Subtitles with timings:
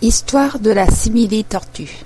[0.00, 2.04] Histoire de la simili-tortue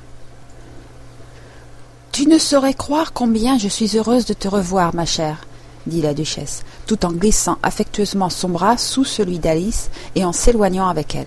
[2.10, 5.46] Tu ne saurais croire combien je suis heureuse de te revoir, ma chère,
[5.87, 10.88] dit la duchesse, tout en glissant affectueusement son bras sous celui d'Alice et en s'éloignant
[10.88, 11.26] avec elle.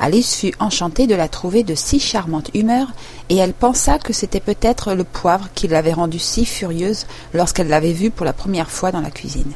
[0.00, 2.88] Alice fut enchantée de la trouver de si charmante humeur,
[3.28, 7.92] et elle pensa que c'était peut-être le poivre qui l'avait rendue si furieuse lorsqu'elle l'avait
[7.92, 9.52] vue pour la première fois dans la cuisine.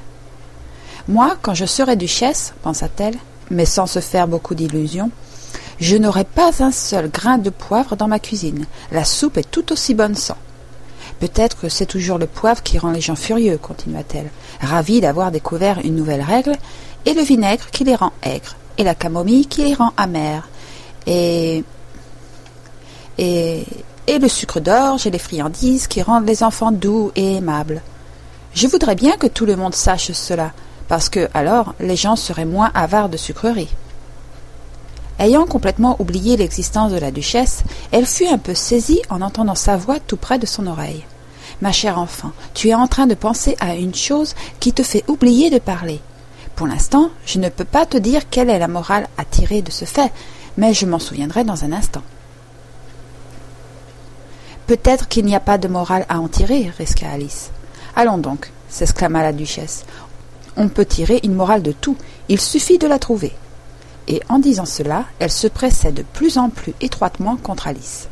[1.08, 3.16] Moi, quand je serai duchesse, pensa-t-elle,
[3.50, 5.10] mais sans se faire beaucoup d'illusions,
[5.80, 8.66] je n'aurai pas un seul grain de poivre dans ma cuisine.
[8.90, 10.36] La soupe est tout aussi bonne sans.
[11.20, 15.80] Peut-être que c'est toujours le poivre qui rend les gens furieux, continua-t-elle, ravie d'avoir découvert
[15.84, 16.56] une nouvelle règle,
[17.06, 20.48] et le vinaigre qui les rend aigres, et la camomille qui les rend amers,
[21.06, 21.64] et.
[23.18, 23.64] et.
[24.06, 27.82] et le sucre d'orge et les friandises qui rendent les enfants doux et aimables.
[28.54, 30.52] Je voudrais bien que tout le monde sache cela,
[30.88, 33.74] parce que alors les gens seraient moins avares de sucreries.
[35.18, 39.76] Ayant complètement oublié l'existence de la duchesse, elle fut un peu saisie en entendant sa
[39.76, 41.04] voix tout près de son oreille.
[41.60, 45.02] Ma chère enfant, tu es en train de penser à une chose qui te fait
[45.08, 46.00] oublier de parler.
[46.54, 49.72] Pour l'instant, je ne peux pas te dire quelle est la morale à tirer de
[49.72, 50.12] ce fait,
[50.56, 52.02] mais je m'en souviendrai dans un instant.
[54.68, 57.50] Peut-être qu'il n'y a pas de morale à en tirer, risqua Alice.
[57.96, 59.84] Allons donc, s'exclama la duchesse.
[60.56, 61.96] On peut tirer une morale de tout,
[62.28, 63.32] il suffit de la trouver
[64.08, 68.08] et en disant cela, elle se pressait de plus en plus étroitement contre Alice.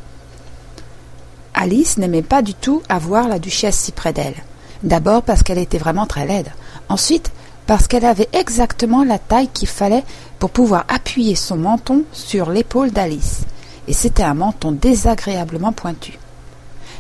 [1.55, 4.37] Alice n'aimait pas du tout avoir la duchesse si près d'elle.
[4.83, 6.53] D'abord parce qu'elle était vraiment très laide.
[6.91, 7.33] Ensuite,
[7.67, 10.05] parce qu'elle avait exactement la taille qu'il fallait
[10.39, 13.41] pour pouvoir appuyer son menton sur l'épaule d'Alice.
[13.89, 16.19] Et c'était un menton désagréablement pointu.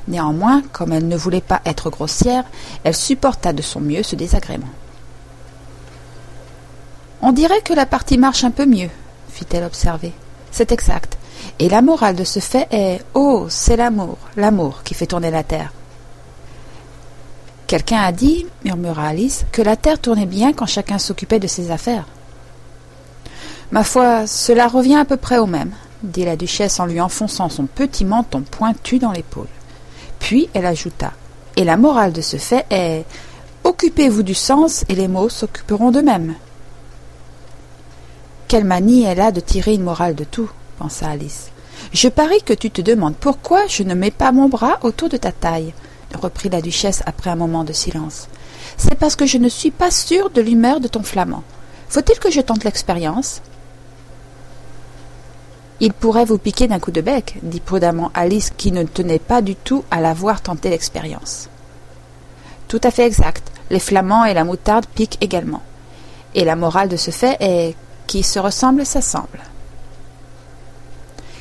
[0.08, 2.44] Néanmoins, comme elle ne voulait pas être grossière,
[2.82, 4.68] elle supporta de son mieux ce désagrément.
[7.22, 8.90] On dirait que la partie marche un peu mieux,
[9.30, 10.12] fit-elle observer.
[10.50, 11.16] C'est exact.
[11.58, 15.42] Et la morale de ce fait est Oh, c'est l'amour, l'amour qui fait tourner la
[15.42, 15.72] terre.
[17.66, 21.70] Quelqu'un a dit, murmura Alice, que la terre tournait bien quand chacun s'occupait de ses
[21.70, 22.06] affaires.
[23.72, 25.72] Ma foi, cela revient à peu près au même,
[26.02, 29.48] dit la duchesse en lui enfonçant son petit menton pointu dans l'épaule.
[30.20, 31.12] Puis elle ajouta
[31.56, 33.04] Et la morale de ce fait est
[33.64, 36.36] Occupez-vous du sens et les mots s'occuperont d'eux-mêmes.
[38.48, 40.48] Quelle manie elle a de tirer une morale de tout,
[40.78, 41.50] pensa Alice.
[41.92, 45.16] Je parie que tu te demandes pourquoi je ne mets pas mon bras autour de
[45.16, 45.74] ta taille,
[46.14, 48.28] reprit la duchesse après un moment de silence.
[48.76, 51.42] C'est parce que je ne suis pas sûre de l'humeur de ton flamand.
[51.88, 53.42] Faut-il que je tente l'expérience?
[55.80, 59.42] Il pourrait vous piquer d'un coup de bec, dit prudemment Alice qui ne tenait pas
[59.42, 61.48] du tout à la voir tenter l'expérience.
[62.68, 63.50] Tout à fait exact.
[63.70, 65.62] Les flamands et la moutarde piquent également.
[66.34, 67.74] Et la morale de ce fait est
[68.06, 69.42] qui se ressemblent s'assemblent.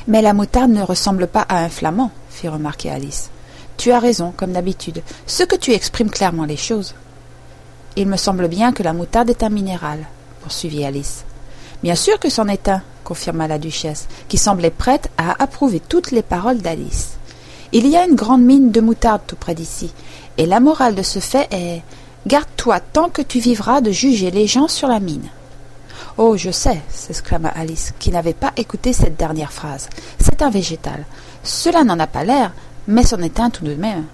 [0.08, 3.30] Mais la moutarde ne ressemble pas à un flamand, fit remarquer Alice.
[3.78, 5.02] Tu as raison, comme d'habitude.
[5.26, 6.94] Ce que tu exprimes clairement les choses.
[7.96, 10.06] Il me semble bien que la moutarde est un minéral,
[10.42, 11.26] poursuivit Alice.
[11.81, 16.12] Bien sûr que c'en est un, confirma la duchesse, qui semblait prête à approuver toutes
[16.12, 17.18] les paroles d'Alice.
[17.72, 19.92] Il y a une grande mine de moutarde tout près d'ici,
[20.38, 21.82] et la morale de ce fait est
[22.28, 25.30] Garde-toi tant que tu vivras de juger les gens sur la mine.
[26.18, 29.90] Oh, je sais, s'exclama Alice, qui n'avait pas écouté cette dernière phrase.
[30.18, 31.06] C'est un végétal.
[31.44, 32.53] Cela n'en a pas l'air,
[32.88, 34.06] mais c'en est un tout de même.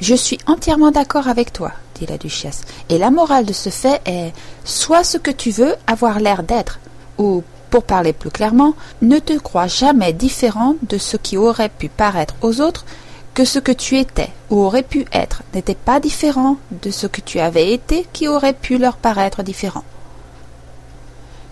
[0.00, 4.00] Je suis entièrement d'accord avec toi, dit la duchesse, et la morale de ce fait
[4.06, 4.32] est
[4.64, 6.80] sois ce que tu veux avoir l'air d'être,
[7.18, 11.90] ou, pour parler plus clairement, ne te crois jamais différent de ce qui aurait pu
[11.90, 12.86] paraître aux autres
[13.34, 17.20] que ce que tu étais ou aurais pu être n'était pas différent de ce que
[17.20, 19.84] tu avais été qui aurait pu leur paraître différent.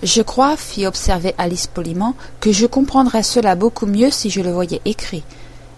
[0.02, 4.50] Je crois, fit observer Alice poliment, que je comprendrais cela beaucoup mieux si je le
[4.50, 5.22] voyais écrit,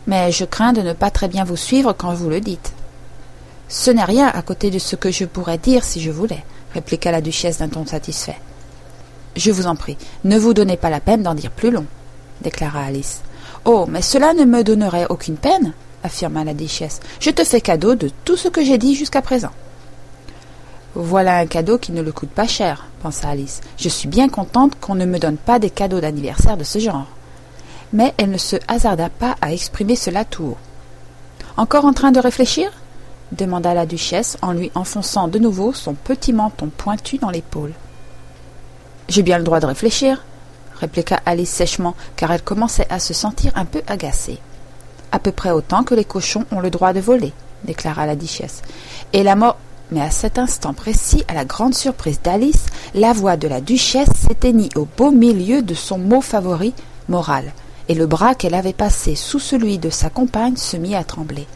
[0.06, 2.72] mais je crains de ne pas très bien vous suivre quand vous le dites.
[3.68, 6.42] Ce n'est rien à côté de ce que je pourrais dire si je voulais,
[6.72, 8.38] répliqua la duchesse d'un ton satisfait.
[9.36, 11.84] Je vous en prie, ne vous donnez pas la peine d'en dire plus long,
[12.40, 13.20] déclara Alice.
[13.66, 17.00] Oh, mais cela ne me donnerait aucune peine, affirma la duchesse.
[17.20, 19.52] Je te fais cadeau de tout ce que j'ai dit jusqu'à présent.
[20.96, 23.61] Voilà un cadeau qui ne le coûte pas cher, pensa Alice.
[23.76, 27.08] Je suis bien contente qu'on ne me donne pas des cadeaux d'anniversaire de ce genre.
[27.93, 30.58] Mais elle ne se hasarda pas à exprimer cela tout haut.
[31.56, 32.70] Encore en train de réfléchir?
[33.32, 37.73] demanda la duchesse en lui enfonçant de nouveau son petit menton pointu dans l'épaule.
[39.08, 40.25] J'ai bien le droit de réfléchir,
[40.76, 44.38] répliqua Alice sèchement, car elle commençait à se sentir un peu agacée.
[45.11, 47.32] À peu près autant que les cochons ont le droit de voler,
[47.64, 48.62] déclara la duchesse.
[49.12, 49.56] Et la mort
[49.90, 54.08] Mais à cet instant précis, à la grande surprise d'Alice, la voix de la duchesse
[54.26, 56.75] s'éteignit au beau milieu de son mot favori,
[57.08, 57.52] moral,
[57.88, 61.46] et le bras qu'elle avait passé sous celui de sa compagne se mit à trembler.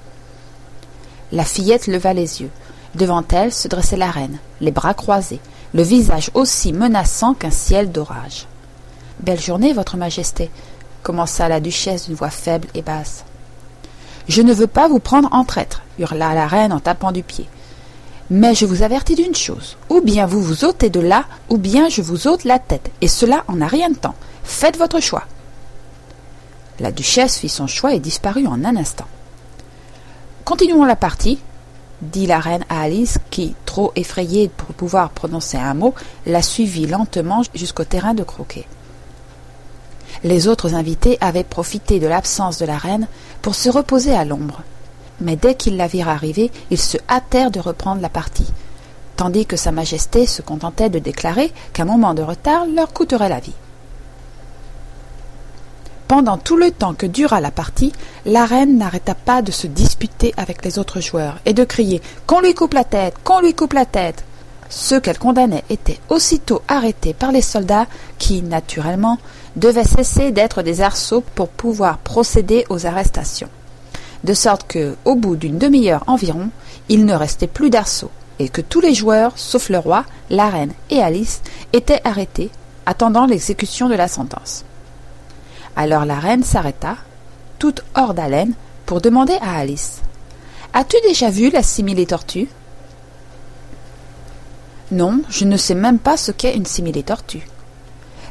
[1.32, 2.50] La fillette leva les yeux.
[2.94, 5.40] Devant elle se dressait la reine, les bras croisés,
[5.74, 8.46] le visage aussi menaçant qu'un ciel d'orage.
[9.20, 10.50] Belle journée, Votre Majesté,
[11.02, 13.24] commença la duchesse d'une voix faible et basse.
[14.28, 17.46] Je ne veux pas vous prendre en traître, hurla la reine en tapant du pied.
[18.30, 21.88] Mais je vous avertis d'une chose, ou bien vous vous ôtez de là, ou bien
[21.88, 24.14] je vous ôte la tête, et cela en un rien de temps.
[24.44, 25.24] Faites votre choix.
[26.78, 29.06] La duchesse fit son choix et disparut en un instant.
[30.44, 31.38] Continuons la partie,
[32.02, 35.94] dit la reine à Alice, qui, trop effrayée pour pouvoir prononcer un mot,
[36.26, 38.66] la suivit lentement jusqu'au terrain de croquet.
[40.24, 43.06] Les autres invités avaient profité de l'absence de la reine
[43.42, 44.62] pour se reposer à l'ombre.
[45.20, 48.46] Mais dès qu'ils la virent arriver, ils se hâtèrent de reprendre la partie,
[49.16, 53.40] tandis que Sa Majesté se contentait de déclarer qu'un moment de retard leur coûterait la
[53.40, 53.54] vie.
[56.08, 57.92] Pendant tout le temps que dura la partie,
[58.24, 62.40] la reine n'arrêta pas de se disputer avec les autres joueurs et de crier Qu'on
[62.40, 64.24] lui coupe la tête, qu'on lui coupe la tête.
[64.70, 67.86] Ceux qu'elle condamnait étaient aussitôt arrêtés par les soldats
[68.18, 69.18] qui, naturellement,
[69.56, 73.48] devaient cesser d'être des arceaux pour pouvoir procéder aux arrestations.
[74.24, 76.50] De sorte que, au bout d'une demi-heure environ,
[76.88, 80.72] il ne restait plus d'arceaux, et que tous les joueurs, sauf le roi, la reine
[80.90, 81.40] et Alice,
[81.72, 82.50] étaient arrêtés,
[82.86, 84.64] attendant l'exécution de la sentence.
[85.76, 86.96] Alors la reine s'arrêta,
[87.58, 88.54] toute hors d'haleine,
[88.86, 90.00] pour demander à Alice.
[90.72, 92.48] As-tu déjà vu la simili-tortue
[94.90, 97.46] Non, je ne sais même pas ce qu'est une simili-tortue.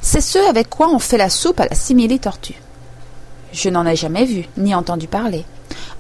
[0.02, 2.62] C'est ce avec quoi on fait la soupe à la simili-tortue.
[3.54, 5.46] Je n'en ai jamais vu, ni entendu parler.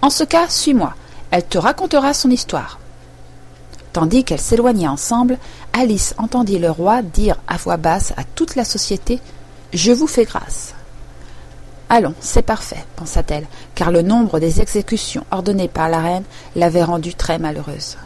[0.02, 0.94] En ce cas, suis-moi.
[1.32, 2.80] Elle te racontera son histoire.
[3.94, 5.38] Tandis qu'elles s'éloignaient ensemble,
[5.74, 9.20] Alice entendit le roi dire à voix basse à toute la société
[9.74, 10.74] Je vous fais grâce.
[11.90, 16.24] Allons, c'est parfait, pensa-t-elle, car le nombre des exécutions ordonnées par la reine
[16.56, 17.98] l'avait rendue très malheureuse.